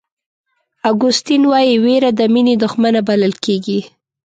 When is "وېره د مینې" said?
1.83-2.55